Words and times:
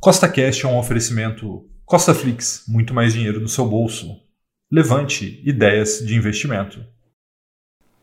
Costa 0.00 0.28
Cash 0.28 0.62
é 0.62 0.68
um 0.68 0.78
oferecimento 0.78 1.68
Costa 1.84 2.14
Flix, 2.14 2.62
muito 2.68 2.94
mais 2.94 3.14
dinheiro 3.14 3.40
no 3.40 3.48
seu 3.48 3.66
bolso. 3.66 4.20
Levante 4.70 5.42
ideias 5.44 5.98
de 5.98 6.14
investimento. 6.14 6.84